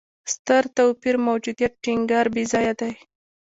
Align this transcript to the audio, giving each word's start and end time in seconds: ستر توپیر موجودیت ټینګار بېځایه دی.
ستر 0.33 0.63
توپیر 0.77 1.15
موجودیت 1.27 1.73
ټینګار 1.83 2.25
بېځایه 2.35 2.73
دی. 2.81 2.93